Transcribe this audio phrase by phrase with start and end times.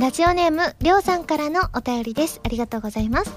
[0.00, 2.40] ラジオネーム、りょうさんからのお便りです。
[2.44, 3.32] ありがとうございます。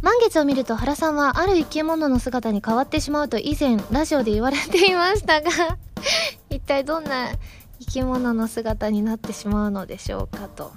[0.00, 5.50] 満月を見ると原さんはある生き物の姿に変わってしまうと以前ラジオで言われていましたが
[6.50, 7.30] 一体どんな
[7.80, 10.72] 生き物の姿になってしまうのでしょうかと。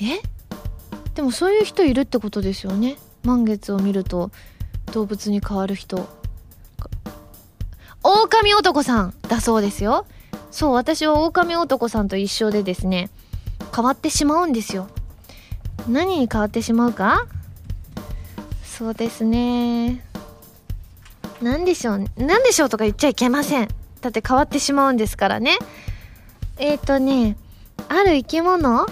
[0.00, 0.20] え？
[1.16, 2.96] でもそういう人いるってことですよね。
[3.24, 4.30] 満月を見ると
[4.92, 6.06] 動物に変わる人。
[8.04, 10.06] 狼男さんだそうですよ。
[10.52, 13.10] そう私は狼男さんと一緒でですね
[13.74, 14.88] 変わってしまうんですよ。
[15.88, 17.26] 何に変わってしまうか？
[18.62, 20.04] そうですね。
[21.42, 22.04] 何でしょう？
[22.16, 23.68] 何でしょうとか言っちゃいけません。
[24.00, 25.58] だって変わってしまうんですからね。
[26.58, 27.36] えっ、ー、とね
[27.88, 28.86] ある生き物。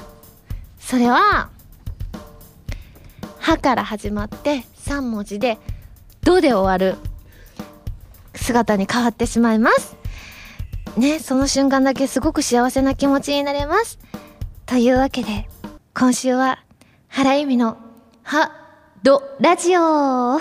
[0.80, 1.48] それは
[3.38, 5.58] 「歯から始まって3文字で
[6.22, 6.98] 「ど」で終わる。
[8.34, 9.96] 姿に変わってしまいます。
[10.96, 13.98] ねその瞬間だけすごく幸せな気持ちになれます。
[14.72, 15.46] というわけで
[15.92, 16.58] 今週は
[17.08, 17.76] 原由美の
[18.24, 18.50] 「歯
[19.02, 19.80] ドラジオ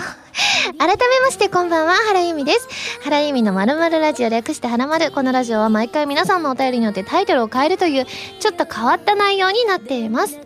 [0.78, 2.66] めましてこんばんは、原由美です。
[3.02, 5.10] 原由美のまるまるラジオ略して原まる。
[5.10, 8.06] このラジオは毎回皆さんのお便りによってタイトルを変えるという、
[8.40, 10.38] ちょっと変わった内容になっています。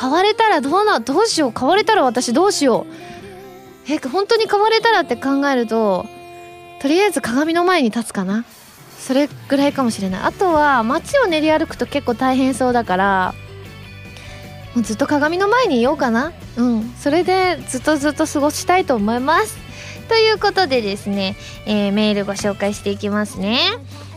[0.00, 1.52] 変われたらどうな、どうしよう。
[1.58, 2.86] 変われたら私どうしよ
[3.88, 3.92] う。
[3.92, 6.06] え、本当に変われたらって考えると、
[6.80, 8.44] とりあえず鏡の前に立つかな。
[8.98, 10.20] それぐらいかもしれない。
[10.22, 13.34] あとは街を練り歩くと結構大変そうだから、
[14.74, 19.58] もうずっと鏡の前にいようかなうんそれでずっとずっと過ごしたいと思います
[20.08, 23.58] ということでですね、えー、メールご紹介していきますね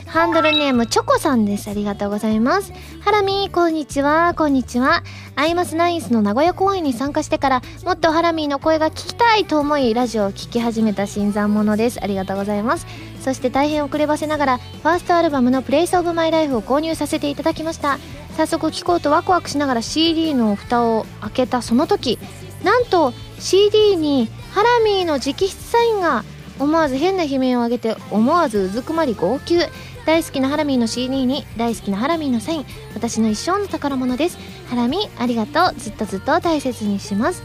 [0.06, 1.70] ハンドルネームチョコさんです。
[1.70, 2.74] ありがとうございます。
[3.00, 5.04] ハラミー、こんにちは、こんにちは。
[5.38, 12.04] アイマスナインスの名古屋公演に参加してから、もっとハラミーの声が聞きたいと思い、ラジオを聴き始めた新参者です。
[12.04, 12.86] ありがとうございます。
[13.22, 18.00] そして大変遅ればせながら、ファーストアルバムのプレイスオブマイライフを購入させていただきました。
[18.36, 22.18] 早速聴こうとワクワクしながら CD の蓋を開けたその時、
[22.64, 26.24] なんと CD にハラミーの直筆サインが
[26.60, 29.60] 思わず変な悲鳴を上げて思わずうずくまり号泣。
[30.04, 32.66] 大好きなハラミーの CD に大好きなハラミーのサイン。
[32.96, 34.38] 私の一生の宝物です。
[34.68, 35.80] ハラミーありがとう。
[35.80, 37.44] ずっとずっと大切にします。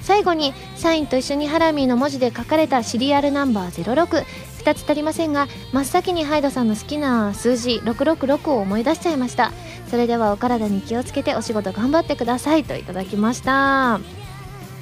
[0.00, 4.24] 最後にサインと一緒にハラミーの文字で書かれたシリアルナンバー06
[4.60, 9.52] 2つ足りませんが真っ先にハイドさんの好きな数字666を思い出しちゃいました。
[9.90, 12.64] それではお体に気をつけてお仕事頑張ってください。
[12.64, 13.98] といただきました。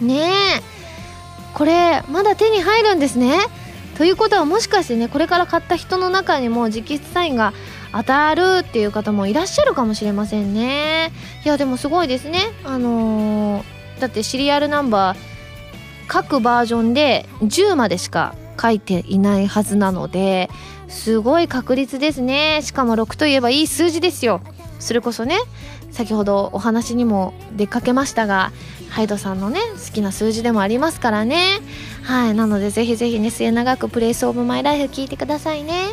[0.00, 0.78] ねえ。
[1.54, 3.38] これまだ手に入るんですね。
[3.96, 7.52] ということはもしかしてねこれから買った人の中にも直筆サインが
[7.92, 11.10] 当たるっていう方もいらっしゃるかもしれませんね。
[11.44, 12.40] いやでもすごいですね。
[12.64, 15.18] あのー、だってシリアルナンバー
[16.06, 20.50] 各バージョンで10までしか書いていないはずなので
[20.88, 22.60] すごい確率ですね。
[22.62, 24.40] しかも6といえばいい数字ですよ。
[24.78, 25.36] それこそね
[25.90, 28.52] 先ほどお話にも出かけましたが
[28.90, 31.60] ハイドさんのね好きな数字でもありますからね。
[32.02, 35.88] はいなのでぜひぜひね末永くプレイスオブマイライフ聞いてくださいね。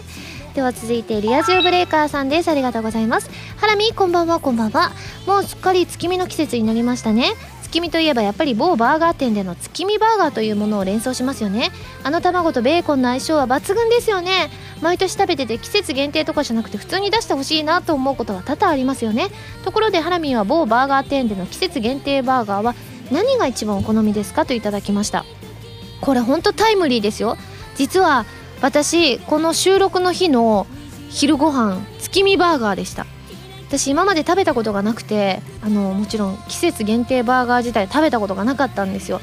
[0.54, 2.48] では続いてリア充ブレーカーさんです。
[2.50, 3.30] ありがとうございます。
[3.58, 4.94] ハラミこんばんはこんばんは。
[5.28, 7.34] もうすっかり月見の季節になりましたね。
[7.76, 11.72] 月見といえばやっぱり某バーガー店での月見バーガーというものを連想しますよね。
[12.04, 14.50] あの卵とベーコンの相性は抜群ですよね。
[14.82, 19.28] 毎年食べてて季節限定とかじゃなくて普通に出してほしいなと思うことは多々ありますよね。
[19.66, 22.76] ところでハラミーは某バーガー店での季節限定バーガーは
[23.12, 25.26] 何が一番お好みですかといただきました。
[26.00, 27.36] これほんとタイムリーですよ。
[27.76, 28.26] 実は
[28.62, 30.66] 私この収録の日の
[31.10, 33.06] 昼ご飯月見バーガーでした。
[33.68, 39.22] 私今まで食べたことがなくてあのもちろん季節限定バーガー自体食べたことがなかったんですよ。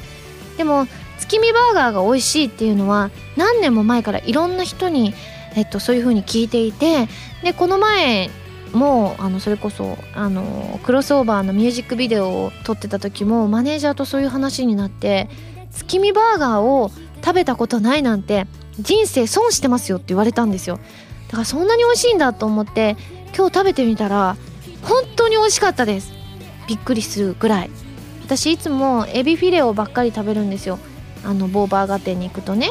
[0.57, 0.85] でも
[1.17, 5.13] 月見バーガーが美味しいっていうのは何年も前からいろんな人に、
[5.55, 7.07] えっと、そういう風に聞いていて
[7.43, 8.29] でこの前
[8.73, 15.29] もあのそれこそあのクロスオーバーのミュージックビデオを撮ってた時もマネージャーとそういう話になって
[15.71, 16.91] 月見バーガーを
[17.23, 18.45] 食べたことないなんて
[18.79, 20.79] 人生損してますよって言われたんですよ。
[21.27, 22.95] だからそんなに美味しいんだと思って
[23.35, 24.37] 今日食べてみたら
[24.83, 26.11] 本当に美味しかったです。
[26.67, 27.69] びっくりするぐらい。
[28.25, 30.79] 私いつもエビフィレオばっかり食べるんですよ。
[31.25, 32.69] あの某バーガー店に行くとね。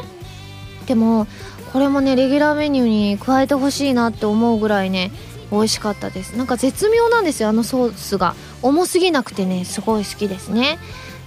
[0.87, 1.27] でも
[1.73, 5.11] これもねレギュラーメニューに加えてほしいなって思うぐらいね
[5.51, 6.37] 美味しかったです。
[6.37, 8.35] なんか絶妙なんですよあのソースが。
[8.63, 10.79] 重すぎなくてねすごい好きですね。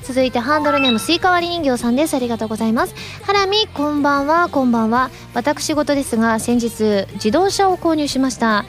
[0.04, 2.14] 続いてハンドルネームスイカ割り人形さんです。
[2.14, 2.96] ありがとうございます。
[3.24, 5.10] ハラミこんばんはこんばんは。
[5.34, 8.66] 私事ですが先日自動車を購入しました。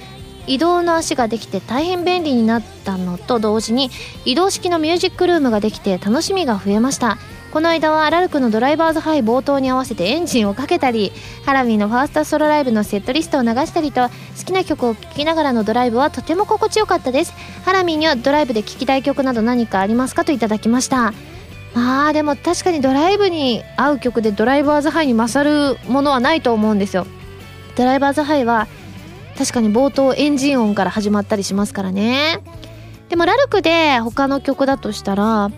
[0.46, 3.90] 移動の足ができて大変便利になったのと同時に
[4.25, 7.19] 移動式のミュージックルームができて楽しみが増えました。
[7.52, 11.10] この間はラルクのドライバーズハイ冒頭に合わせてエンジンをかけたり
[11.46, 17.32] ハラミーのファーストソロライブのセットリストを流したりと好きな曲を聴きながらのドライブはとても心地よかったです。
[17.64, 20.25] ハラミーにはドライブで聴きたい曲など何かありますか？
[20.25, 21.14] といただきました。
[21.75, 27.06] まあでも確かにドライブに合う曲でドライバーズハイに勝るものはないと思うんですよ。
[27.75, 28.66] ドライバーズハイは
[29.38, 32.40] 確かに冒頭エンジン音から始まったりしますからね。
[33.08, 35.50] でもラルクで他の曲だとしたら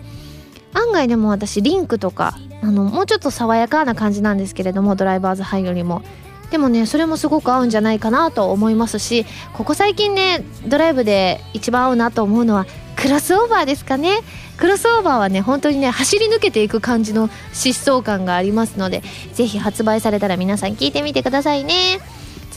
[0.73, 6.03] 案外でも私リンクとかあのもうちょっと爽やかな感じなんですけれどもドライバーズハイよりも。
[6.51, 12.65] でもねそれもすごく合うんじゃないかなと思いますしここ最近ねドライブで一番合うなと思うのは
[12.95, 14.19] クロスオーバーですかね。
[14.57, 19.03] クロスオーバーはね本当にね走り抜けていく感じの疾走感がありますので
[19.33, 22.01] ぜひ発売されたら皆さん聞いてみてくださいね。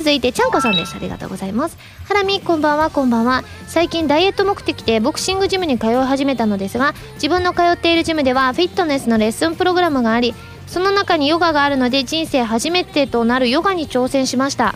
[0.03, 0.97] 続いてちゃんこさんです。
[0.97, 1.79] ありがとうございます。
[2.07, 3.45] ハラミこんばんはこんばんは。
[3.69, 10.35] 最近ダイエット目的でボクシングジムに通い始めたのですが自分の通っているジムではフィットネスのレッスンプログラムがあり
[10.67, 14.75] その中にヨガがあるので人生初めてとなるヨガに挑戦しました。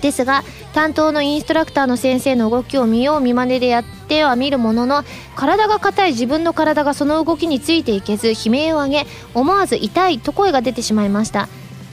[0.00, 0.42] ですが
[0.72, 5.04] 担当のインストラクターの先生の動きを見よう見まねでやっては見るものの
[5.34, 11.50] 体が硬い自分の体がその動きについていけず悲鳴を上げ思わず痛いと声が出てしまいました。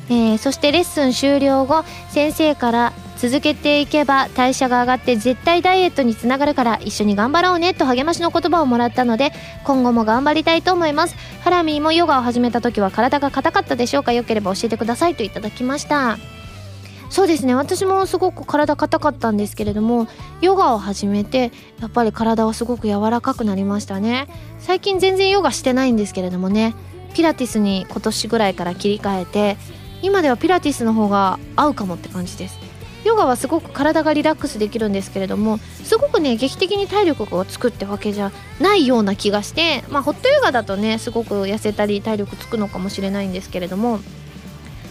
[0.10, 9.32] えー、そしてレッスン終了後先生から続けていけば代謝が上がって絶対ダイエットにつながるから一緒に頑張ろうねと励ましの言葉をもらったので
[9.64, 11.16] 今後も頑張りたいと思います。
[11.42, 14.12] ハラミーもヨガを始めた時は体が硬かったでしょうか？
[14.12, 16.18] よければ教えてくださいといただきました。
[17.10, 17.54] そうですね。
[17.54, 20.08] 私もすごく体硬かったんですけれども
[20.42, 24.28] ヨガを始めてやっぱり体はすごく柔らかくなりましたね。
[24.60, 26.74] 最近全然ヨガしてないんですけれどもね。
[27.14, 29.58] ピラティスに今年ぐらいから切り替えて
[30.04, 32.60] 今ではピラティスの方が合うかもって感じです。
[33.06, 44.00] ヨガはすごく体がリラックスできるんですけれどもすごくね劇的に体力がつくってわけじゃないような気がしてまあホットヨガだとねすごく痩せたり体力つくのかもしれないんですけれども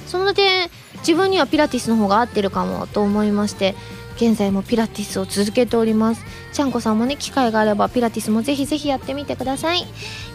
[0.06, 0.68] その点
[0.98, 3.74] 自分にはピラティスの方が合ってるかもと思いまして
[4.16, 6.24] 現在もピラティスを続けております。
[6.52, 9.86] ちゃんこさんもね機会があればピラティスもぜひぜひやってみてください、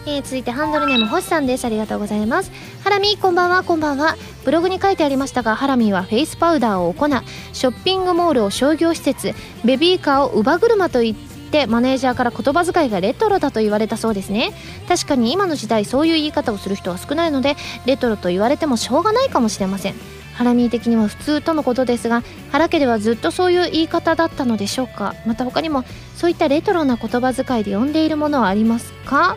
[0.04, 1.64] えー、続いてハンドルネーム星さんです。
[1.64, 2.50] ありがとうございます。
[2.82, 3.62] ハラミこんばんは。
[3.62, 4.16] こんばんは。
[4.44, 7.08] ブログに書いてありましたがハラミはフェイスパウダーを行
[7.52, 9.34] ショッピングモールを商業施設。
[9.64, 11.16] ベビーカーを乳母車と言っ
[11.50, 14.52] てマネージャーから言葉遣いがレトロだと言われたそうですね。
[14.88, 20.17] 確かに今の時代そういう言い方をする人は少ないのでレトロと言われてもしょうがないかもしれません。
[20.38, 25.16] ハラミー的には普通とのことですが原家ではずっとそういう言い方だったのでしょうか？
[25.26, 25.82] また他にも
[26.14, 29.36] そういったレトロな言葉遣いで呼んでいるものはありますか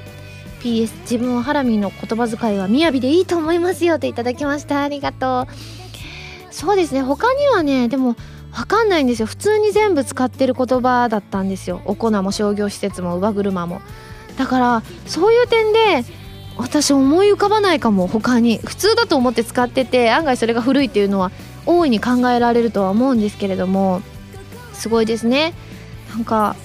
[0.61, 4.83] ？PS 自分はハラミーの言葉遣いは雅でいいと思いますよといただきました。
[4.83, 6.53] ありがとう。
[6.53, 7.01] そうですね。
[7.01, 8.15] 他にはねでも
[8.55, 9.25] わかんないんですよ。
[9.25, 11.81] 普通に全部使ってる言葉だったんですよ。
[11.85, 13.81] お粉も商業施設も乳母車も。
[14.37, 16.05] だからそういう点で
[16.57, 18.59] 私思い浮かばないかも他に。
[18.63, 21.31] 普通だと思って使ってて案外それが古いっていうのは
[21.65, 24.01] 大いに考えられるとは思うんですけれども
[24.73, 25.53] すごいですね。
[26.09, 26.55] なんか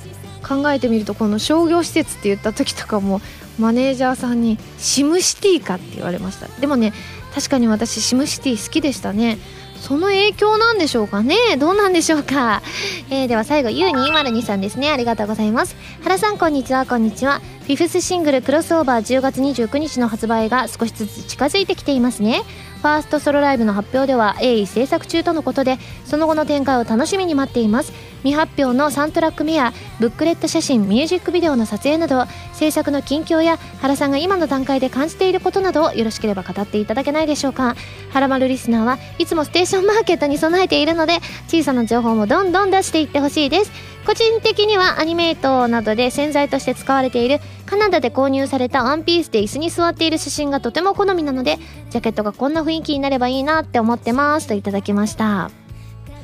[0.47, 3.21] 考えてみるとこの商業施設って言った時とかも
[3.59, 6.47] マネージャーさんに「シムシティか」って言われました。
[6.61, 6.93] でもね
[7.35, 9.39] 確かに私シムシティ好きでしたね。
[9.81, 11.37] その影響なんでしょうかね？
[11.59, 12.63] どうなんでしょうか、
[13.11, 14.91] えー、では最後 U202 さんですね。
[14.91, 15.77] ありがとうございます。
[16.03, 16.87] 原さんこんにちは。
[16.87, 17.41] こんにちは。
[17.67, 22.43] フィフスシングル「クロスオーバー」10月29日の発売が少しずつ近づいてきていますね。
[22.81, 27.93] ファーストソロライブの発表では鋭意制作中とのことでその後の展開を楽しみに待っています。
[28.23, 37.75] 未発表の3トラック目やブックレット写真ミュージックビデオの撮影など制作の近況や原さんが今の段階で感じていることなどをよろしければ語っていただけないでしょうか。
[38.13, 41.19] 原丸リスナーはいつもステーションマーケットに備えているので
[41.49, 43.96] 小さな情報もどんどん出していってほしいです。
[44.07, 51.59] 個人的にはアニメートなどで洗剤として使われているカナダで購入されたワンピースで椅子に座っている写真がとても好みなので
[51.91, 55.51] ジャケットがこんな雰囲気になればいいなって思ってますといただきました。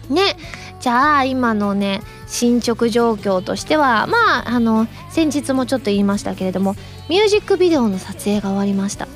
[0.08, 0.36] ね
[0.80, 6.74] じゃあ今のね進捗状況としてはまああの先日もちょっと言いましたけれども
[7.08, 9.08] ミュージックビデオの撮影が終わりました。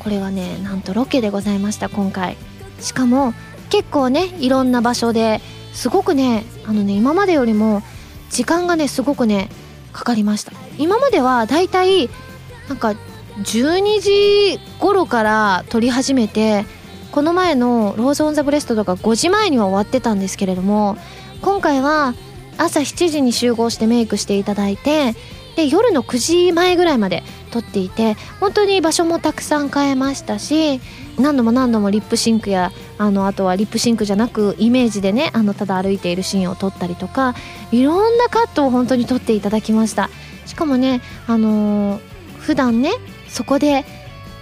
[0.00, 2.36] これはねなんとロケでございました今回。
[2.80, 3.32] しかも
[3.70, 5.40] 結構ねいろんな場所で
[5.76, 7.82] すごくねあのね今までよりも
[8.30, 9.48] 時間がねすごくね
[9.92, 10.52] かかりました。
[10.78, 12.10] 今まではだいたい
[12.68, 12.94] なんか
[13.42, 16.64] 12時頃から撮り始めて
[17.12, 20.96] この前のローズ・オン・ザ・ブレストとか5時前には終わってたんですけれども
[21.42, 22.14] 今回は
[22.58, 25.14] 朝7時に集合してメイクしていただいて
[25.56, 30.80] で夜の9時前ぐらいまで撮っていて本当に場所もたくさん変えましたし
[31.18, 37.34] 何度も何度もリップシンクやあのあとはリップシンクじゃなくイメージでねあのただ歩いているシーンを撮ったりとか
[37.72, 40.10] いろんなカットを本当に撮っていただきました。
[40.46, 42.00] しかもねあのー、
[42.38, 42.92] 普段ね
[43.28, 43.84] そこで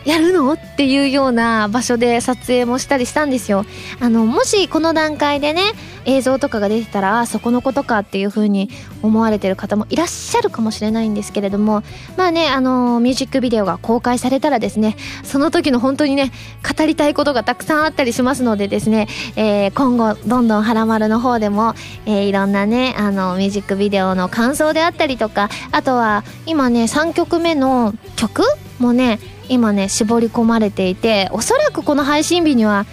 [0.04, 0.52] やるの？
[0.52, 3.64] っていうような場所で撮影もしたりしたんですよ。
[4.00, 5.62] あの、もしこの段階でね、
[6.04, 8.70] 映像とかが出てたら、あ、そこのことかっていう風に
[9.02, 11.82] 思われてる方もいらっしゃるかもしれないんですけれども、
[12.16, 16.32] まあね、あの、ミュージックビデオが公開されたらですね、その時の本当にね、
[16.76, 21.74] 語りたいことがたくさんあったりしますのでですね、えー、今後、どんどんはらまるの方でも、
[22.06, 28.42] えー、いろんなね、あの、ミュージックビデオの感想であったりとか、あとは、今ね、3曲目の曲
[28.78, 32.86] もうね、今ね絞り込まれていておそらくこの配信日には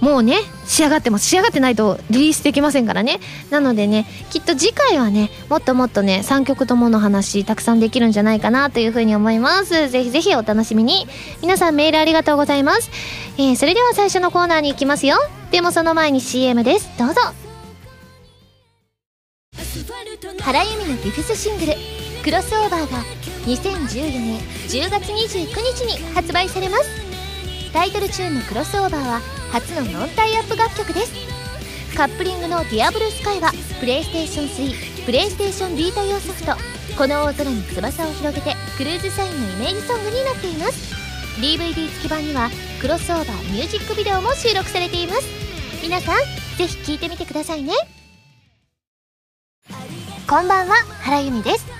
[0.00, 1.26] もうね仕上がってます。
[1.26, 3.20] 仕上がってないとリリースできませんからね。
[3.50, 9.88] なのでねきっと次回はねもっともっとね3曲ともの話たくさんできるんじゃないかなというふうに思います。
[9.88, 11.06] ぜひぜひお楽しみに。
[11.42, 12.90] 皆さんメールありがとうございます、
[13.36, 15.16] えー、それでは最初のコーナーに行きますよ。
[15.50, 16.88] でもその前に CM です。
[16.98, 17.20] どうぞ。
[20.40, 21.74] 原由美のビフスシングル
[22.24, 22.98] 「クロスオーバー」が
[23.46, 26.84] 2014年10月29日に発売されます。
[27.72, 29.20] タイトルチューンのクロスオーバーは
[29.52, 31.12] 初のノンタイアップ楽曲です。
[31.96, 36.56] カップリングの「ディアブルスカイはプレイステーション3プレイステーションビータ用ソフト
[36.96, 40.94] 「この大空に翼を広げて」クルーズサインのイメージソングになっています。
[41.40, 45.22] DVD 付き版にはクロスオーバーミュージックビデオも収録されています。
[45.82, 46.18] 皆さん
[46.58, 47.72] ぜひ聴いてみてくださいね。
[50.28, 51.79] こんばんは原由美です。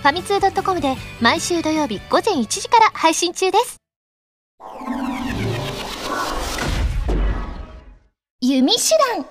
[0.00, 3.76] ファミツー .com で毎週土曜日午前1時から配信中です。
[8.40, 8.80] 弓手
[9.14, 9.26] 段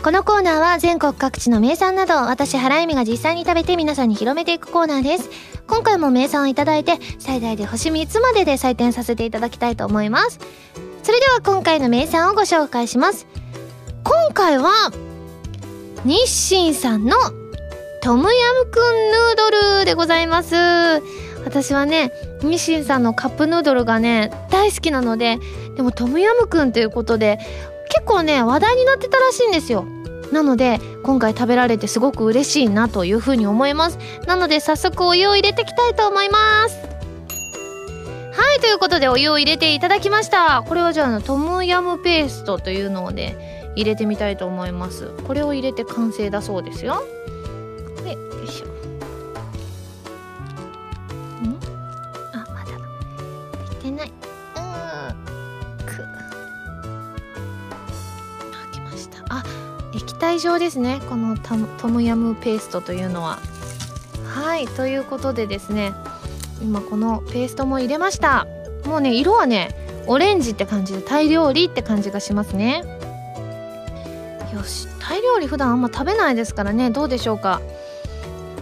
[0.00, 5.28] このコーナーは全国各地の名産など私原由美が実際に食べて皆さんに広めていくコーナーです。
[5.66, 10.38] 今回も名産をいただいて最大で星3つまでで採点させていただきたいと思います。
[11.02, 13.26] それでは今回の名産をご紹介します。
[14.04, 14.92] 今回は
[16.04, 17.16] 日清さんの
[18.04, 20.54] トムヤムクンヌードルでございます。
[21.46, 25.38] 私はねミシンさんのカップヌードルがね大好きなので
[25.74, 27.38] でもトムヤムクンということで
[27.88, 29.86] 結構ね話題になってたらしいんですよ。
[30.32, 33.98] なので今回食べられてすごく嬉しいなというふうに思います。
[34.26, 36.76] なので早速お湯を入れていきたいと思います。
[36.76, 40.62] はいということでお湯を入れていただきました。
[40.68, 45.06] これはじゃあトムヤムペーストというのをね入れてみたいと思います。
[45.26, 47.02] これを入れて完成だそうですよ。
[60.24, 61.02] 体状ですね。
[61.10, 63.38] このトムヤムペーストというのは。
[64.24, 65.92] はいということでですね
[66.62, 68.46] 今このペーストも入れました。
[68.86, 72.82] もうね色はねオレンジって感じでタイ料理って感じがしますね。
[74.54, 76.90] よしタイ料理普段あんま食べないですからね。
[76.90, 77.60] どうでしょうか。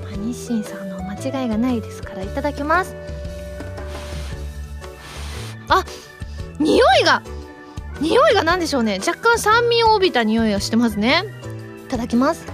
[0.03, 2.97] まあ日清さんの間違いがないですからいただきます。
[5.69, 5.85] あ
[6.59, 7.23] 匂いが
[8.01, 8.99] 匂いが何でしょうね。
[8.99, 11.23] 若干酸味を帯びた匂いがしてますね。
[11.93, 12.47] ただきます。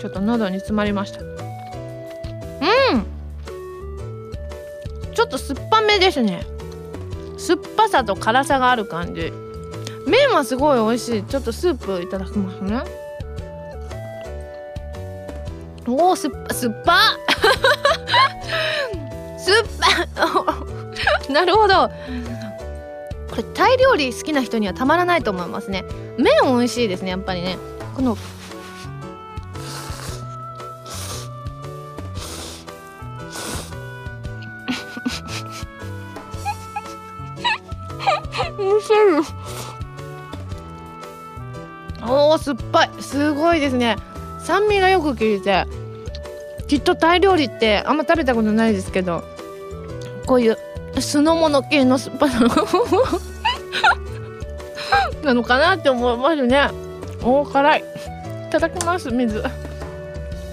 [0.00, 1.20] ちょっと喉に詰まりました。
[1.20, 1.36] うん。
[5.14, 6.46] ちょっと酸っぱめですね。
[7.36, 9.30] 酸っぱさと辛さがある感じ。
[10.06, 11.22] 麺はすごい美味しい。
[11.24, 13.01] ちょっとスープいただきますね。
[15.86, 17.00] おお酸っぱ酸っぱ。
[19.38, 19.66] 酸っ
[20.16, 20.66] ぱ。
[21.32, 21.90] なるほど。
[23.30, 25.84] これタイ料理好きな人にはたまらないと思いますね。
[26.18, 27.58] 麺美味しいですねやっぱりね。
[27.94, 28.16] この。
[42.04, 42.90] おー酸っぱい。
[43.00, 43.96] すごいですね。
[44.52, 45.66] 酸味がよく効いて
[46.68, 49.24] きっとタイ料理ってあんま食べたことないですけど
[50.26, 50.58] こういう
[51.00, 52.40] 酢の物系の酸っぱさ
[55.24, 56.68] なのかなって思いますね。
[57.22, 57.80] おー辛い。
[57.80, 59.42] いただきます水。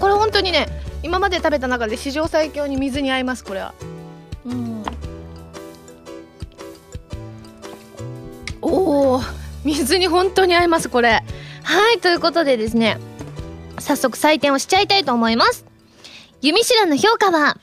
[0.00, 0.66] これ本当にね
[1.02, 3.74] 今まで食べた中で史上最強に水に合いますこれは。
[4.46, 4.82] うん。
[8.62, 9.20] おお
[9.62, 11.22] 水に本当に合いますこれ。
[11.64, 12.98] はいということでですね
[13.80, 15.64] 早速採点をしちゃいたいと思います。
[16.40, 17.56] 弓ミの評価は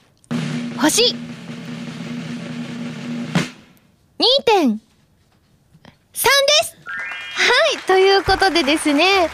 [0.79, 1.15] 星。
[4.19, 6.23] 2.3で
[6.63, 6.77] す。
[7.33, 9.29] はいということでですね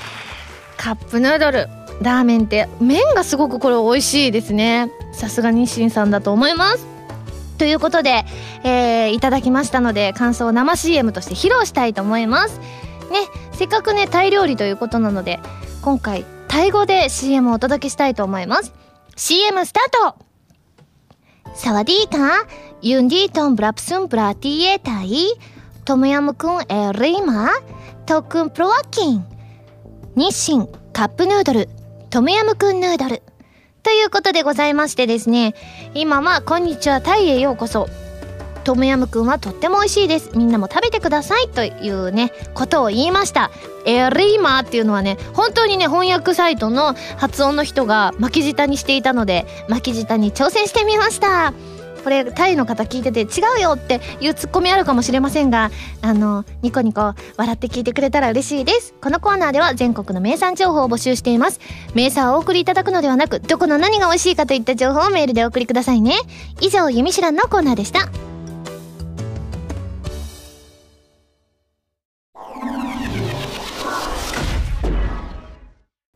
[0.77, 1.67] カップヌードル
[2.01, 4.91] ラーメンって麺がすごくこれ美味しいですね。
[5.13, 6.85] さすが日清さんだと思います。
[7.57, 8.25] ということで、
[8.63, 12.59] えー、いただきましたので感想を生 CM として披露したいと思います。
[12.59, 13.19] ね
[13.53, 15.39] せっかくねタイ料理ということなので
[15.81, 18.75] 今回タイ語で CM をお届けしたいと思います。
[19.15, 21.55] CM スタート。
[21.55, 22.47] サワディーカ
[22.83, 25.29] ユンディートンブラプスンブラティエタイ？
[25.83, 27.49] トムヤムクンエリーマ？
[28.05, 29.25] トクンプロワッキン？
[30.15, 31.69] 日清カップヌードル？
[32.11, 33.23] トムヤムクンヌードル？
[33.81, 35.55] ということでございましてですね。
[35.95, 37.89] 今はこんにちはタイへようこそ。
[38.63, 40.31] トムヤムクンはとっても美味しいです。
[40.35, 43.51] みんなも食べてくださいというねことを言いました。
[43.85, 51.53] エリーマーっていうのはね本当にね翻訳サイトの発音の人が巻き舌にしていたので巻き舌に挑戦してみました。
[52.03, 58.93] これタイの方聞いてて違うよっていうツッコミあるかもしれませんがあのニコニコ笑って聞いてくれたら嬉しいです。
[59.01, 61.61] このコーナーでは全国の名産情報を募集しています。
[61.93, 66.15] 名産をお送りいただくのではなくどこの何が美味しいかといった情報をメールでお送りくださいね。
[66.59, 68.09] 以上「ゆみしらん」のコーナーでした。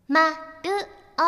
[0.09, 1.21] まるお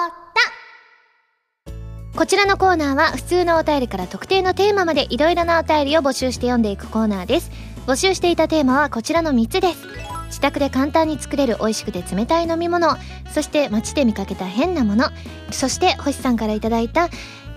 [2.14, 2.18] た。
[2.18, 7.52] こちらのコーナーは普通のお便りから特定のテーマまでいろいろなお便りを募集して読んでいくコーナーです。
[7.88, 9.86] 募集していたテーマはこちらの3つです。
[10.28, 12.96] 自宅で簡単に作れる美味しくて冷たい飲み物。
[13.34, 15.10] そして街で見かけた変なもの。
[15.52, 17.10] そして星さんから頂いた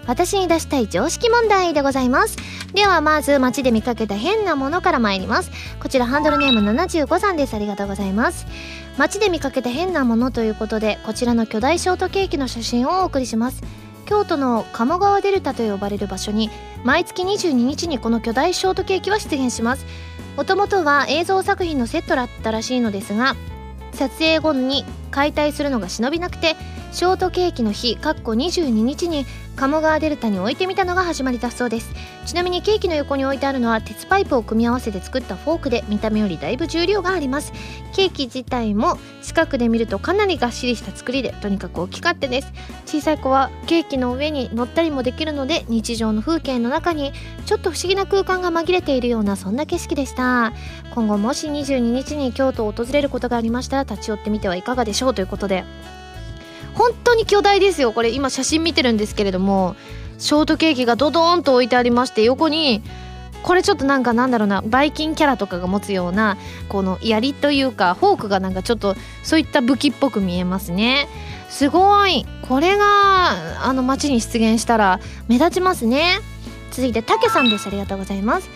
[0.06, 2.36] 私に出したい常識問題でございます。
[2.74, 5.50] ではまず街で見かけた変なものから参ります。
[5.80, 7.54] こちらハンドルネーム75さんです。
[7.54, 8.46] ありがとうございます。
[8.98, 13.62] 街で見かけた変なものということでこちらの巨大ショートケーキの写真をお送りします。
[14.06, 16.50] 京都の鴨川デルタと呼ばれる場所に
[16.84, 19.86] 毎月22日にこの巨大ショートケーキは出現します。
[20.36, 23.36] もともとは映像作品のセットだったらしいのですが
[23.92, 26.56] 撮影後に解体するのが忍びなくて
[26.92, 31.92] ショートケーキの日かっこ22日に鴨川デルタに置いてみたのが始まりだそうです。
[32.26, 37.52] ちなみにケーキの横に置いてあるのは鉄パイプを組み合わせて作ったフォークで見た目よりだいぶ重量があります。
[37.94, 42.52] ケーキ自体も近くで見るとかなりがっしりした作りでとにかく大きかったです。
[42.86, 47.12] 小さい子はケーキの上に乗ったりもできるので日常の風景の中に
[47.46, 50.52] ちょっと不思議な空間が紛れているようなそんな景色でした。
[50.94, 55.64] 今後もし22日に京都を訪れることがありましたら立ち寄ってみてはいかがでしょうということで。
[56.74, 57.92] 本当に巨大ですよ。
[57.92, 59.76] これ今写真見てるんですけれども
[60.18, 62.82] ショートケーキがドドーンと置いてありまして横に
[63.42, 66.36] これちょっとなんかなんだろうなバイキンキャラとかが持つような
[66.68, 71.08] この槍というかフォークがなんかちょっとそういった武器っぽく見えますね。
[71.50, 72.24] すごい。
[72.48, 76.20] これがあの街に出現したら目立ちますね。
[76.70, 77.66] 続いてたけさんです。
[77.66, 78.48] ありがとうございます。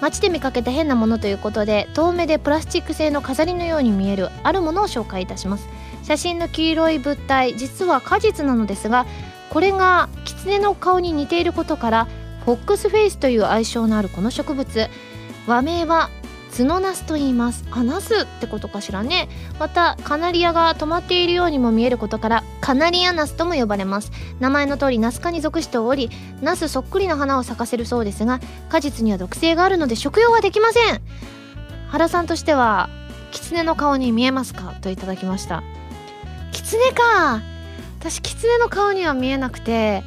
[0.00, 5.66] 街で見かけた変なものということで遠目でプラスチック製の飾りのように見えるあるものを紹介いたします。
[6.04, 9.06] 写真の黄色い物体実は果実なのですが
[9.50, 12.08] これが狐の顔に似ていることから
[12.44, 14.88] フォックスフェイスという愛称のあるこの植物。
[15.46, 16.10] 和名は
[16.56, 17.64] 角ナスと言います。
[17.70, 19.28] あナスってことかしらね。
[19.58, 24.12] またカナリアが止まっているようにも見えることからカナリアナスとも呼ばれます。
[24.40, 26.10] 名前の通りナス科に属しており
[26.42, 31.00] ナスそっくりの花を咲かせるそうですが果実には毒性があるので食用はできません。
[31.88, 32.88] 原さんとしては
[33.32, 34.74] 狐の顔に見えますか？
[34.80, 35.62] といただきました。
[36.54, 37.42] 狐か。
[38.00, 40.02] 私狐の顔には見えなくて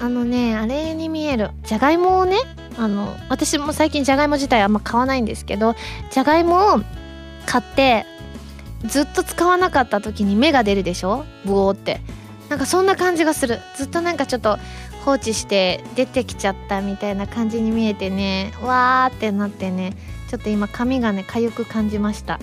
[0.00, 1.50] あのねあれに見える。
[1.62, 2.38] じゃがいもをね
[2.78, 5.74] あの私も最近じゃがいも自体あんま買わないんですけど
[6.10, 6.80] じゃがいもを
[7.46, 8.06] 買って
[8.84, 11.24] ずっと使わなかった時に芽が出るでしょ？
[11.44, 12.00] ブオーって。
[12.48, 13.60] なんかそんな感じがする。
[13.76, 14.58] ずっとなんかちょっと
[15.04, 19.96] 放置して出てきちゃったみたいな感じに見えてねわーってなってね。
[20.34, 22.40] ちょっと今髪がね痒く感じました。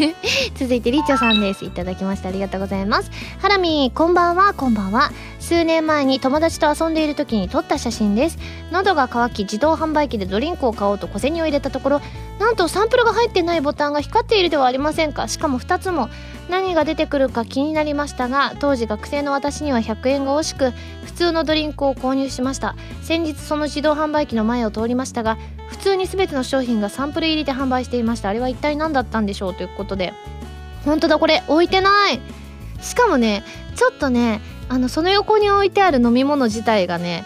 [0.56, 1.64] 続いてリチョさんです。
[1.64, 3.10] いただきましてありがとうございます。
[3.38, 4.52] ハラミこんばんは。
[4.52, 5.10] こんばんは。
[5.38, 8.36] 数年前に友達と遊んでいる時に撮った写真です。
[8.70, 12.02] 喉が渇き自動販売機でドリンクを買おうと小銭を入れたところ
[12.40, 15.28] なんとサンプルが入ってないボタンが光っているではありませんか？
[15.28, 16.08] しかも2つも。
[16.48, 20.72] 何が出てくるか気になりましたが当時学生の私には100円が惜しく
[21.04, 22.74] 普通のドリンクを購入しました。
[23.02, 28.30] 先日その自動販売機の前を通りましたが普通に全ての商品がサンプル入りで販売していました。
[28.30, 30.12] あれは一体何だったんでしょうということで。
[30.84, 31.44] 本当だこれ。
[31.46, 32.20] 置いてない。
[32.80, 33.44] しかもね
[33.76, 37.24] ちょっとねあのその横に置いてある飲み物自体がね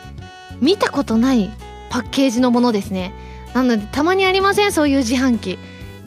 [0.60, 1.50] 見たことない
[1.88, 3.14] パッケージのものですね。
[3.54, 4.72] なのでたまにありません？
[4.72, 5.58] そういう自販機。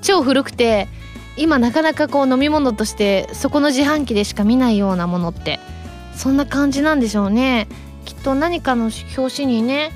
[0.02, 0.88] 超古くて
[1.38, 5.60] 今なかなかこう飲み物としてそこの自販機でしか見ないようなものって。
[6.16, 7.68] そんな感じなんでしょうね。
[8.06, 9.92] きっと何かの表紙にね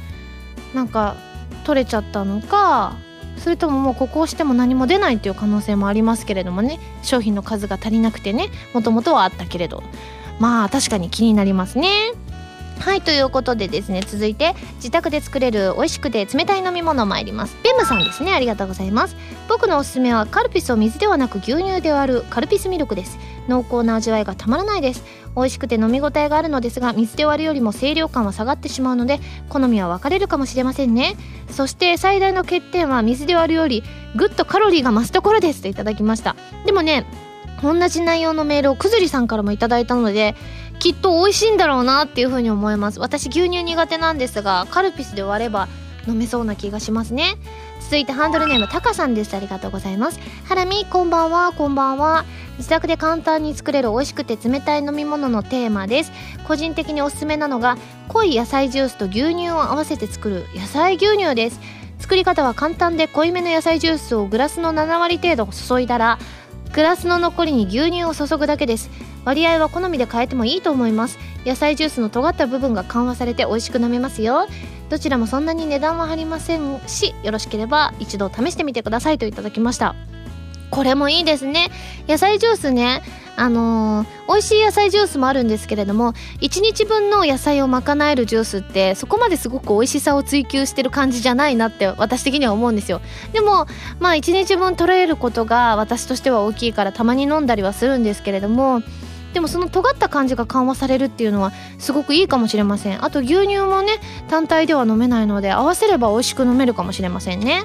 [0.73, 1.15] なんか
[1.63, 2.95] 取れちゃったのか
[3.37, 6.79] それとももうここをしても何も出ないっていう可能性もありますけれどもね。
[7.01, 9.81] 商品の数が足りなくてねもともとはあったけれど。
[10.39, 11.89] まあ確かに気になりますね。
[12.81, 17.55] はいということでですね続いて自宅で作れる美味しくて冷たい飲み物参ります。
[17.63, 18.33] ベムさんですね。
[18.33, 19.15] ありがとうございます。
[19.47, 23.19] 僕のおすすめはカルピスを水ではなく牛乳で割るカルピスミルクです。
[23.47, 25.03] 濃厚な味わいがたまらないです。
[25.35, 31.15] 美味しくて飲み応えがあるのですが水で割るよりも清涼感は下がってしまうので好みは分かれるかもしれませんね。
[31.51, 33.83] そして最大の欠点は水で割るより
[34.15, 36.35] ぐっとカロリーが増すところですといただきました。
[36.65, 37.05] でもね
[37.63, 40.35] 同じ内容のメールをくずりさんからもいただいたので
[40.81, 42.99] きっと美味しいんだろうなっていうふうに思います。
[42.99, 45.67] 私牛乳苦手なんですがカルピスで割れば
[46.07, 47.35] 飲めそうな気がしますね。
[47.81, 49.35] 続いてハンドルネームタカさんです。
[49.35, 50.19] ありがとうございます。
[50.45, 51.51] ハラミこんばんは。
[51.51, 52.25] こんばんは。
[52.57, 56.11] 自宅で簡単に作れる美味しくて冷たい飲み物のテーマです。
[56.47, 61.59] 個人的におすすめなのが濃い野菜ジュースと牛乳を合わせて作る野菜牛乳です。
[61.99, 66.17] 作り方は簡単で濃いめの野菜ジュースをグラスの7割程度注いだら
[66.73, 68.89] グラスの残りに牛乳を注ぐだけです。
[69.25, 71.17] 割合は好みで変えてもいいと思います。
[71.45, 74.47] 野菜ジュースの尖った部分が緩和されて美味しく飲めますよ。
[74.89, 79.95] どちらもそんなに値段は張りませんしよろしければ一度試してみてくださいといただきました。
[80.69, 81.69] これもいいですね。
[82.07, 83.01] 野菜ジュースね
[83.37, 93.01] あのー、美味しい野菜ジュースもあるんですけれども1日分の野菜を賄えるジュースってそこまですごく美味しさを追求してる感じじゃないなって私的には思うんですよ。
[93.33, 93.67] でも
[93.99, 98.81] まあ1日分取れることが私としては大きいからたまに飲んだりはするんですけれども
[99.33, 103.03] でもその尖った感じが緩和されるっていうのはすごくいいかもしれません。
[103.03, 107.63] あと牛乳もね単体では飲めないので合わせれば美味しく飲めるかもしれませんね。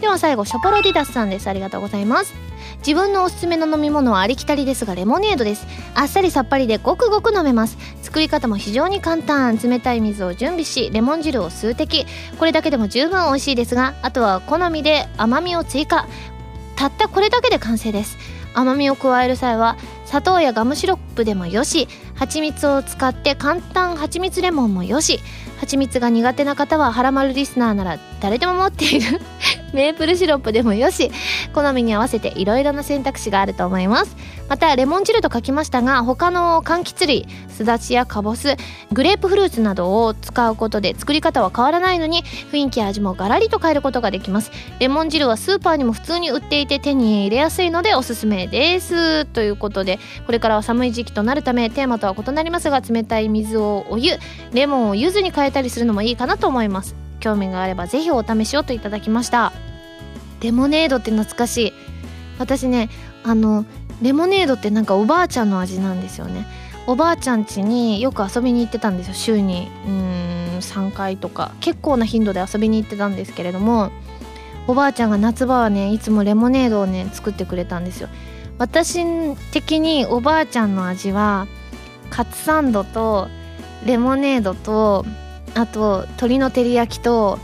[0.00, 1.48] では最後シャポロディダスさんです。
[1.48, 2.34] ありがとうございます。
[2.78, 5.66] 自分のおすすめの飲み物はありきたりですがレモネードです。
[5.94, 7.78] あっさりさっぱりでごくごく飲めます。
[8.02, 9.56] 作り方も非常に簡単。
[9.56, 12.04] 冷たい水を準備しレモン汁を数滴。
[12.38, 16.06] これだけでも十分美味しいですがあとは好みで甘みを追加。
[16.76, 18.18] たったこれだけで完成です。
[18.52, 25.20] 甘みを加える際は砂糖やガムシロップでもよし蜂蜜を使って簡単蜂蜜レモンもよし
[25.60, 29.20] 蜂蜜が苦手な方はハラマルリスナーなら誰でも持っている
[29.74, 31.10] メープルシロップでもよし
[31.52, 34.16] 好みに合わせていろいろな選択肢があると思います。
[34.48, 38.56] またレモン汁と書きましたが他の柑橘類すだちやかぼす
[38.92, 44.50] グレープフルーツなどを使うことで作り方は変わらないのに雰囲気や味もガラリと変えることができます。
[44.78, 49.24] レモン汁はスーパーにも普通に売っていて手に入れやすいのでおすすめです。
[49.24, 54.12] ということでこれからは寒い時期となるためテーマとは異なりますが冷たい水をお湯
[54.52, 56.94] レモンを柚子に変えたりするのもいいかなと思います。
[57.20, 59.52] 興味があればぜひお試しをといただきました。
[60.40, 61.72] レモネードって懐かしい。
[62.38, 62.90] 私ね
[63.24, 63.64] あの
[64.02, 66.46] レモネードってなんかおばあちゃんの味なんですよね。
[66.86, 69.68] おばあちゃん家によく遊びに行ってたんですよ週に。
[69.86, 71.52] うん3回とか。
[71.60, 73.90] 結構な頻度で遊びに行ってたんですけれども
[74.66, 78.08] おばあちゃんが夏場はねいつもレモネードをね作ってくれたんですよ。
[78.58, 79.04] 私
[79.50, 81.46] 的におばあちゃんの味は
[82.10, 83.28] カツサンドと
[83.84, 85.04] レモネードと
[85.54, 87.38] あと鶏の照り焼きと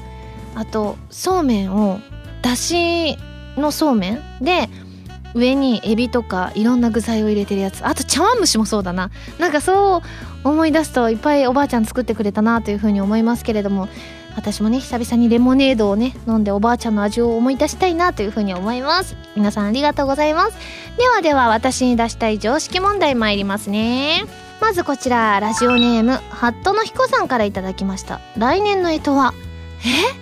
[0.54, 2.00] あとそうめんを
[2.40, 3.16] だし
[3.56, 4.68] のそうめんで
[5.34, 7.86] 上にエビとかいろんな具材を入れてるやつ。
[7.86, 9.10] あと茶碗蒸しもそうだな。
[9.38, 10.02] なんかそ
[10.44, 13.88] う思い出すといっぱいおばあちゃん作ってくれたなというふうに思いますけれども。
[14.34, 19.14] 私もね久々にレモネードをね飲んでおばあちゃんの味を思い出したいなというふうに思います。
[19.36, 20.56] 皆さんありがとうございます。
[20.96, 24.24] ではでは私に出したい常識問題参りますね。
[24.58, 28.20] まずこちらラジオネームハットの彦さんからいただきました。
[28.38, 29.34] 来年の干支は？
[29.84, 30.21] え？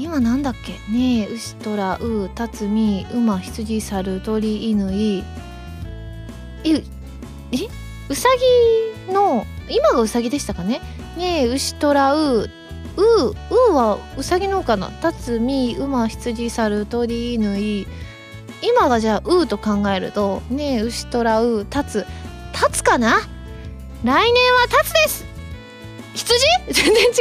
[0.00, 0.72] 今なんだっけ？
[0.90, 5.22] ねえ牛とらうたつみ馬羊猿鳥犬い
[6.64, 6.82] ええ？
[8.08, 8.28] うさ
[9.06, 10.80] ぎの今がうさぎでしたかね？
[11.18, 12.48] ねえ牛とらう
[12.96, 13.02] う
[13.50, 14.88] うはうさぎのかな？
[14.88, 17.86] たつみ馬羊猿鳥犬い
[18.62, 22.06] 今がじゃあうと考えるとねえ牛とらうたつ
[22.52, 23.20] たつかな？
[24.02, 25.29] 来年はたつです！
[26.14, 26.34] 羊？
[26.72, 27.12] 全然違う。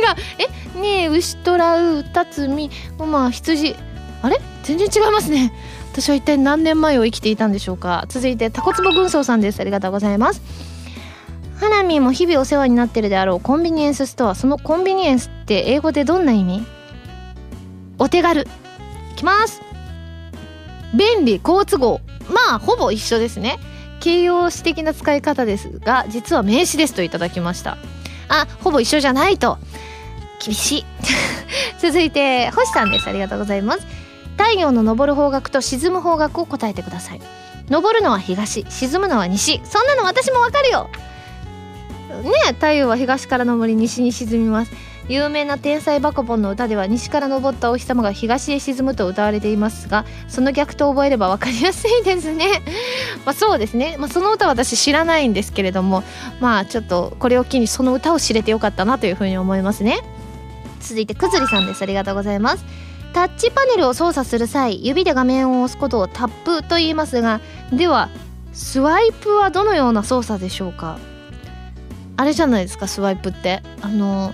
[0.75, 0.79] え？
[0.79, 3.75] ねえ牛とらうたつみ馬羊。
[4.21, 4.39] あれ？
[4.63, 5.53] 全然違いますね。
[5.91, 8.05] 私は一体何年前を生きていたんでしょうか。
[8.09, 9.59] 続いてタコツボ軍曹さんです。
[9.59, 10.41] ありがとうございます。
[11.59, 13.39] 花見も日々お世話になってるであろう。
[13.41, 14.35] コンビニエンスストア。
[14.35, 16.65] そのコンビニエンスって英語でどんな意味？
[17.97, 18.41] お手軽。
[18.41, 19.61] いきます。
[20.93, 21.99] 便利好都合。
[22.29, 23.57] まあほぼ一緒ですね。
[23.99, 27.77] 形容詞的な使い方ですが実は名詞ですといただきました。
[28.29, 29.57] あほぼ一緒じゃないと。
[30.43, 30.85] 厳しい。
[31.79, 33.09] 続いて星さんです。
[33.09, 33.85] ありがとうございます。
[34.37, 37.21] 太陽の昇る方角と沈む方角を答えてください。
[37.69, 39.61] 昇るのは東沈むのは西。
[39.65, 40.89] そんなの私もわかるよ。
[42.23, 44.71] ね太陽は東から昇り西に沈みます。
[45.09, 52.61] 有名な天才バカボンの歌では西から昇ったお日様が東へ沈むと歌われていますがその逆と覚えれば分かりやすいですね。
[53.25, 56.03] まあそうですね、まあ、その歌私知らないんですけれども
[56.39, 59.99] まあちょっとこれを機にその歌を知れてよかったなというふうに思いますね。
[60.79, 61.81] 続いてくずりさんです。
[61.81, 62.63] ありがとうございます。
[63.11, 67.41] タッチパネルを操作する際指で画面を押すことをタップと言いますが
[67.73, 68.09] では
[68.53, 70.99] スワイプはどのような操作でしょうか？
[72.17, 73.63] あれじゃないですかスワイプって。
[73.81, 74.33] あの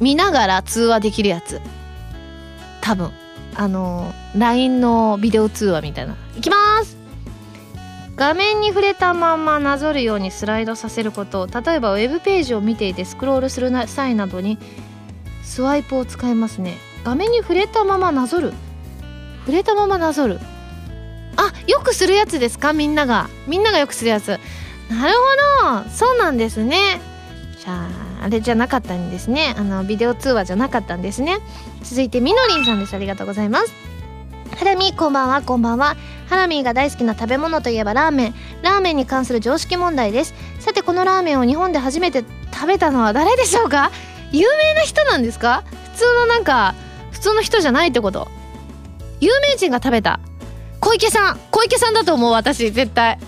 [0.00, 1.60] 見ながら通話できるやつ。
[2.80, 3.12] 多分。
[3.54, 6.16] あの LINE のビデオ通話みたいな。
[6.36, 6.96] いきます！
[8.16, 11.46] 画面に触れたままなぞるようにスライドさせること。
[11.46, 14.58] 例えばウェブページを見ていてスクロールする際などに
[15.42, 16.76] スワイプを使いますね。
[17.04, 18.52] 画面に触れたままなぞる。
[19.40, 20.38] 触れたままなぞる。
[21.36, 22.72] あよくするやつですか？
[22.72, 23.28] みんなが。
[23.48, 24.28] みんながよくするやつ。
[24.28, 24.36] な
[25.08, 25.14] る
[25.62, 25.90] ほど。
[25.90, 27.00] そうなんですね。
[27.58, 29.54] じゃああれじゃなかったんですね。
[29.56, 31.38] あのビデオ通話じゃなかったんですね。
[31.82, 32.94] 続いてみのりんさんです。
[32.94, 33.72] ありがとうございます。
[34.56, 35.96] ハラミこんばんはこんばんは。
[36.28, 38.34] ハラミーが大好きな食べ物といえばラーメン。
[38.62, 40.34] ラーメンに関する常識問題です。
[40.58, 43.90] さてこのラーメンを日本で初めて食べたのは誰でしょうか？
[44.32, 45.64] 有名な人なんですか？
[45.94, 46.74] 普通のなんか
[47.10, 48.28] 普通の人じゃないってこと。
[49.20, 50.20] 有名人が食べた。
[50.80, 51.38] 小池さん。
[51.50, 53.18] 小池さんだと思う私絶対。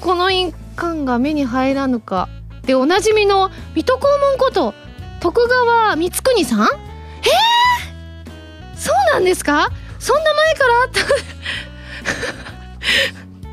[0.00, 2.28] この印鑑が目に入らぬか。
[2.68, 4.02] でおなじみの水戸黄
[4.36, 4.74] 門こと
[5.20, 6.60] 徳川光圀さん？
[6.60, 6.68] えー、
[8.78, 9.70] そうなんですか？
[9.98, 11.00] そんな前からあった？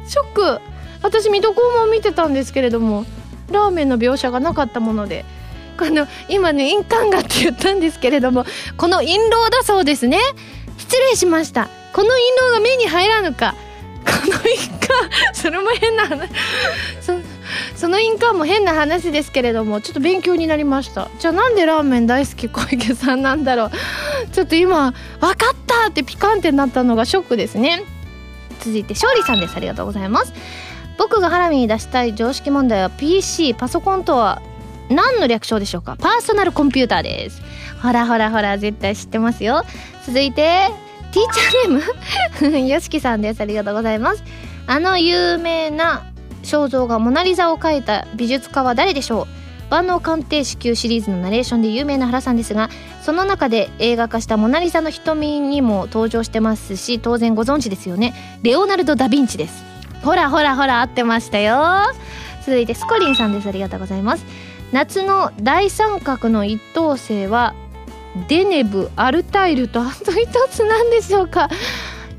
[0.09, 0.59] ショック。
[1.01, 3.05] 私水戸黄門見てたんですけれども
[3.51, 5.23] ラーメンの描写がなかったもので。
[5.77, 8.45] この今ね印鑑がって言ったんですけれども
[8.77, 10.19] この印籠だそうですね。
[10.77, 11.69] 失礼しました。
[11.93, 13.55] この印籠が目に入らぬか。
[14.05, 14.17] この
[14.49, 16.29] 印鑑それも変な話。
[17.01, 17.13] そ
[17.75, 21.09] その印鑑も変な話ですけれどもちょっと勉強になりました。
[21.19, 23.71] じゃあなんでラーメン大好き小池さんなんだろう。
[24.33, 27.83] ちょっと今分かったってピカンってなったのがショックですね。
[28.59, 29.55] 続いて勝利さんです。
[29.55, 30.33] ありがとうございます。
[30.97, 34.41] 僕がハラミに出したい常識問題は PC パソコンとは
[34.89, 35.97] 何の略称でしょうか。
[35.99, 37.41] パーソナルコンピューターです。
[37.81, 39.63] ほらほらほら絶対知ってますよ。
[40.05, 40.71] 続いて
[41.11, 42.67] ティーチャーネーム？
[42.67, 43.41] よしきさんです。
[43.41, 44.23] ありがとうございます。
[44.67, 46.03] あの有名な
[46.45, 49.27] 肖像画モナリザを描いた美術家は誰でしょう？
[49.71, 52.69] 万能鑑定士級シリーズのナレーションで有名な原さんですが
[53.01, 58.13] その中で映画化した「モナ・リザの瞳」にも登場してますし当然ご存知ですよね。
[58.43, 59.63] レオナルド・ダ・ヴィンチです。
[60.03, 61.57] ほらほらほら合ってましたよ。
[62.45, 63.49] 続いてスコリンさんです。
[63.49, 64.25] ありがとうございます。
[64.71, 67.55] 夏の大三角の一等星は
[68.27, 71.49] デネブアルタイルとあと一つなんでしょうか？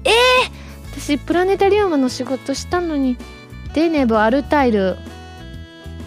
[0.03, 3.17] えー、私プラネタリウムの仕事したのに
[3.77, 4.97] デネブアルタイル。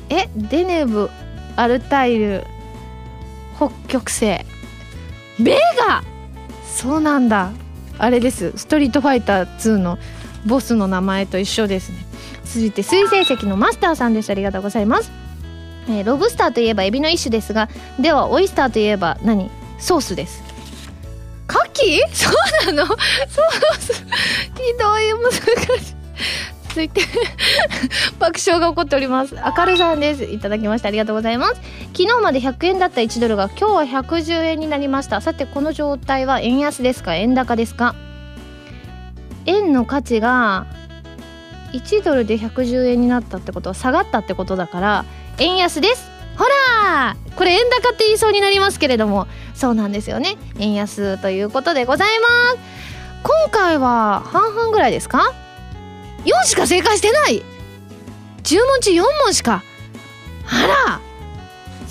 [0.09, 1.07] えデネブ
[1.55, 2.43] アルタイル。
[3.57, 4.39] 北極星。
[5.39, 6.03] ベガ。
[6.65, 7.51] そうなんだ。
[7.99, 8.53] あれです。
[8.55, 9.99] ストリートファイター2の
[10.47, 11.99] ボスの名前と一緒ですね。
[12.43, 14.31] 続いて水星石のマスターさんです。
[14.31, 15.11] ありがとうございます。
[15.87, 19.51] えー、ロブスターといえばエビの一種ですがではオイスターといえば何？
[19.77, 20.41] ソースです。
[21.45, 21.99] カキ？
[22.13, 22.87] そうなの？
[22.89, 23.93] ソース。
[24.57, 25.13] ひどい。
[25.13, 25.31] 難
[25.83, 25.99] しい。
[26.69, 27.01] 続いて
[28.19, 29.35] 爆笑が起こっております。
[29.35, 30.23] 明るさんです。
[30.23, 31.55] いただきましてありがとうございます。
[31.97, 35.19] 昨日まで100円だった1ドルが今日は110円になりました。
[35.21, 37.15] さてこの状態は円安ですか？
[37.15, 37.95] 円高ですか？
[39.45, 40.67] 円の価値が
[41.73, 45.05] 1ドルで110円になったってことは下がったってことだから
[45.39, 46.09] 円安です。
[46.37, 46.45] ほ
[46.93, 47.15] ら！
[47.35, 49.27] これ円高って言いそうになりますけれども。
[49.55, 50.37] そうなんですよね。
[50.59, 52.57] 円安ということでございます。
[53.23, 55.33] 今回は半々ぐらいですか？
[56.25, 57.43] 4しか正解してない。
[58.43, 59.63] 10問中4問しか。
[60.47, 61.09] あら。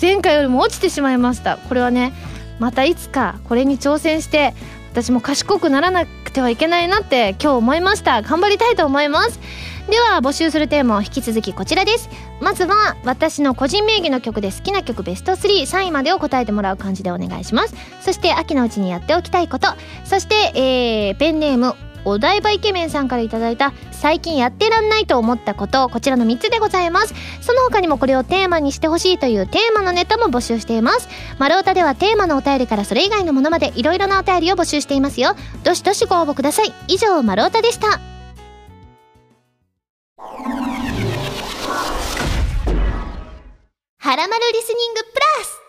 [0.01, 1.57] 前回よりも落ちてしまいました。
[1.57, 2.13] これはね
[2.57, 4.53] またいつかこれに挑戦して
[4.91, 8.21] 私も賢くならなくてはいけないなって今日思いました。
[8.21, 9.39] 頑張りたいと思います。
[9.89, 12.09] では募集するテーマは引き続きこちらです。
[12.39, 17.75] まずは私の個人名義の曲で好きな曲ベスト33位までを答えてもらう感じでお願いします。
[18.01, 19.67] そして秋のうちにやっておきたいこと。
[20.05, 27.13] そして、えー、ペンネームお台場イケメンさんから頂いた最近やってらんないと思ったことこちらの3つでございます。
[27.41, 31.07] その他にもこれをテーマにしてほしいというテーマのネタも募集しています。
[31.37, 35.35] 丸太ではテーマのお便りからそれ以外のものまでいろいろなお便りを募集していますよ。
[35.63, 36.73] どしどしご応募ください。
[36.87, 37.99] 以上丸太でした。
[44.01, 45.68] はらまるリスニングプラス。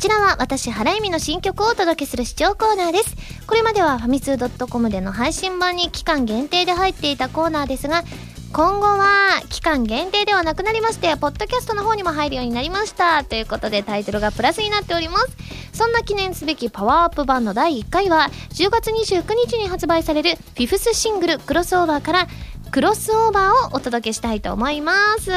[0.00, 3.14] ちらは私、原由美の新曲をお届けする視聴コーナーです。
[3.46, 8.02] これまではファミツー .com での配信版に期間限定で入っていたコーナーですが、
[8.50, 15.36] 今後は期間限定ではなくなりましてポッドキャストの方にも入るようになりましたということでタイトルがプラスになっております
[15.72, 22.26] そんな記念すべきパワーアップ版の第1回は10月29日に発売されるフィフスシングルクロスオーバーから
[22.72, 25.30] クロスオーバーをお届けしたいと思います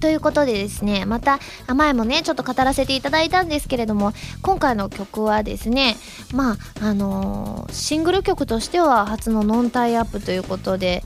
[0.00, 1.38] ということでですねまた
[1.74, 5.96] 前もねちょっと語らせていただいたんですけれども今回の曲はですね
[6.34, 11.02] まああのー、シングル曲としては初のノンタイアップということで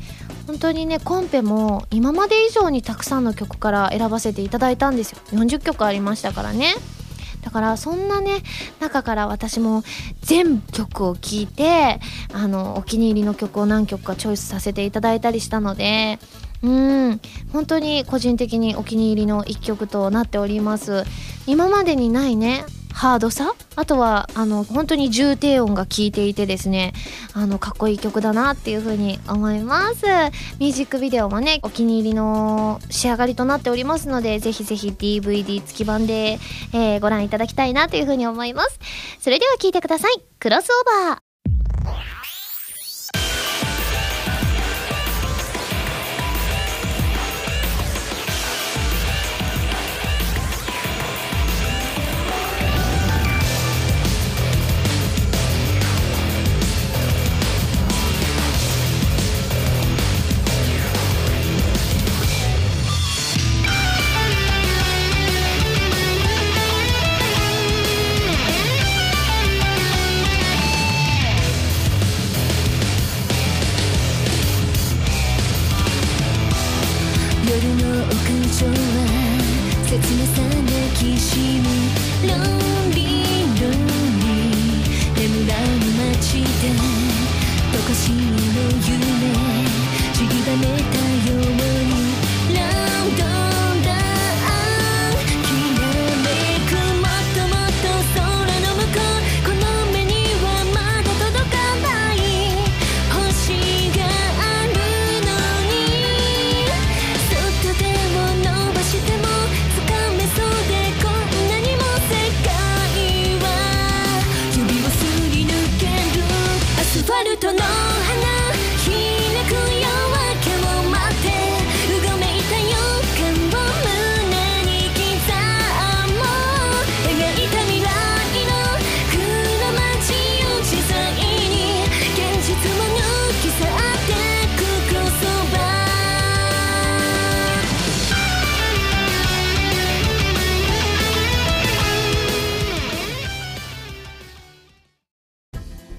[0.46, 5.18] 本当にねコンペも今まで以上にたくさんの曲から選ばせていただいたんですよ。
[5.33, 6.74] 40曲ありましたからね。
[7.42, 8.42] だからそんなね
[8.81, 9.83] 中から私も
[10.22, 12.01] 全曲を聴いて
[12.33, 16.18] あのお気に入りの曲を何曲かチョイスさせていただいたりしたので
[16.62, 17.21] うん。
[17.53, 21.05] 本当に個人的にお気に入りの一曲となっております。
[21.47, 22.64] 今までにないね
[22.99, 26.94] ハードさあとはあの本当に重低音が効いていてですね
[27.33, 30.05] あのかっこいい曲だなっていう風に思います。
[30.59, 36.40] ミュージックビデオもねお気に入りの仕上がりとなっておりますのでぜひぜひ DVD 付き版で、
[36.73, 38.81] えー、ご覧いただきたいなという風に思います。
[39.21, 40.21] それでは聴いてください。
[40.40, 41.27] クロスオーバー。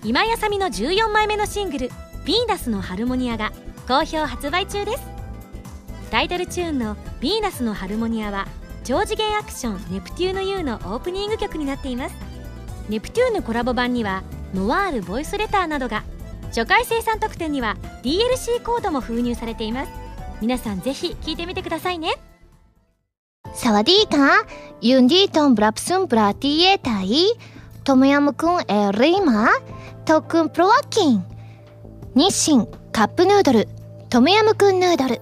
[0.09, 1.89] 今やさみの14枚目のシングル
[2.25, 3.51] 「ヴィーナスのハルモニア」が
[3.87, 5.03] 好評発売中です。
[6.09, 8.47] タイトルチューンの「ヴィーナスのハルモニア」は
[8.83, 12.15] 超次元アクション「ネプテューヌ U」のオープニング曲になっています。
[12.89, 14.23] ネプテューヌコラボ版には
[14.55, 16.01] ノワールボイスレターなどが
[16.47, 19.91] 初回生産特典には DLC コードも封入されています。
[20.41, 22.15] 皆さんぜひ聴いてみてくださいね。
[23.53, 24.43] サワディーカ
[24.81, 27.27] ユンディートンブラプスンブラティエタイ？
[27.83, 29.49] トムヤムクンエリーマ
[30.09, 31.23] 特訓プロワッキン
[32.15, 33.67] 日清カップヌードル
[34.09, 35.21] トムヤムクンヌードル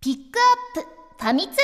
[0.00, 0.88] ピックアップ
[1.22, 1.60] ファミ通ニュー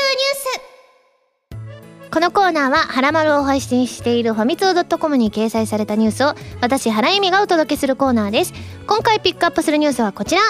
[2.04, 8.52] スこのコーナーは、はらまるを配信しているファミツー .com に掲載されたニュースを、私、原由美がお届けするコーナーです。
[8.86, 10.42] 今回ピックアップするニュースはこちら。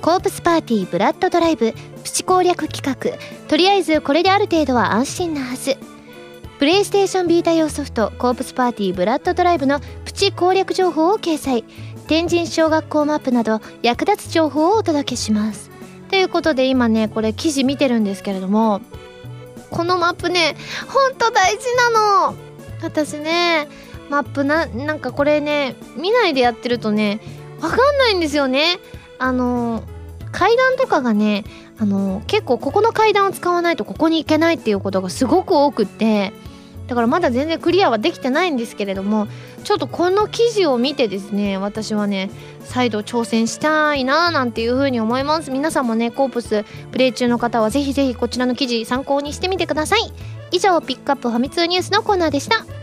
[0.00, 3.18] コープスパーティーブラッドドライブ、プチ攻略企画。
[3.48, 5.76] とりあえずこれである程度は安心なはず。
[6.58, 11.62] プレイステーションビータ用ソフトコープスパーティーブラッドドライブのプチ攻略情報を掲載。
[12.08, 15.70] 天神小学校マップなど役立つ情報をお届けします。
[16.10, 18.80] ということで今ねこれ記事見てるんですけれども
[19.70, 20.56] このマップね
[20.88, 22.34] ほんと大事なの。
[22.82, 23.68] 私ね
[24.10, 27.20] マップななんかこれね見ないでやってるとね
[27.60, 28.80] わかんないんですよね。
[29.20, 29.84] あの
[30.32, 31.44] 階段とかがね
[31.78, 36.32] あの結構ここの階段を使わないとここに行けないっていうことがすごく多くって
[36.88, 39.28] だからまだ全然クリアはできてないんですけれども
[39.62, 42.30] ちょっとこの記事を見てですね私はね
[42.64, 45.50] 再度挑戦したいなーなんていうふうに思います。
[45.50, 50.12] 皆さんもねコープスプレイ中の方はぜひぜひこちらの記事参考にしてみてください。
[50.50, 52.77] 以上ピックアップファミ通ニュースのコーナーでした。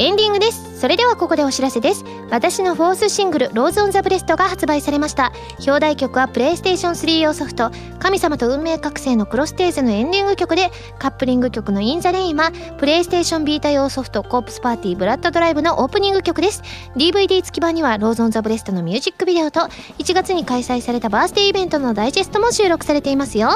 [0.00, 0.78] エンディングです。
[0.78, 2.04] それではここでお知らせです。
[2.30, 5.32] 私のフォースシングル「ローズ・オン・ザ・ブレスト」が発売されました。
[5.66, 10.70] 表題曲はプレイステーション3用ソフト「神様と運命覚醒」のクロステーゼのエンディング曲で
[11.00, 16.62] カップリング曲の「イン・ザ・レイン」はプレイステーションヴィータ用ソフト「コープスパーティーブラッドドライブ」のオープニング曲です。
[16.94, 19.62] DVD 付き版には「ローズ・オン・ザ・ブレスト」のミュージックビデオと
[19.98, 23.50] 1月に開催されたバースデーイベントのダイジェストも収録されていますよ。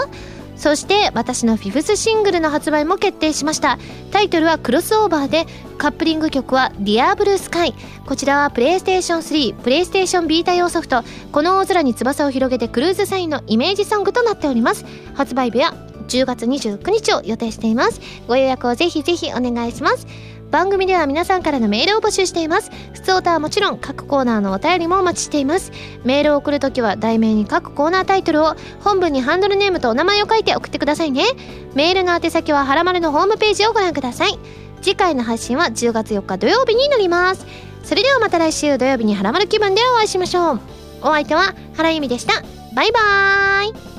[0.57, 3.79] そして私のフィフスシングルの発売も決定しました。
[4.11, 5.47] タイトルはクロスオーバーで
[5.79, 7.75] カップリング曲は「ディアブルスカイ
[8.07, 11.03] こちらはプレイステーション3プレイステーションビータ用ソフト。
[11.33, 14.85] この大空に翼を広げてクルーズサインのイメージソングとなっております。
[15.15, 15.75] 発売日は
[16.09, 18.01] 10月29日を予定しています。
[18.29, 20.07] ご予約をぜひぜひお願いします。
[20.53, 22.71] 番組では皆さんからのメールを募集しています。
[22.93, 25.73] 普通歌はもちろん各コーナーのお便りもお待ちしています。
[26.05, 31.25] メールを送るときは題名に各コーナータイトルを本文にハンドルネームとお名前を書いて送ってくださいね。
[31.75, 34.39] メールの宛先ははらまるのホームページをご覧ください。
[34.83, 37.47] 次回の配信は10月4日土曜日になります。
[37.83, 40.61] それではまた来週土曜日にはらまる気分でお会いしましょう。
[41.01, 42.43] お相手は原由美でした。
[42.77, 43.92] バイバーイ。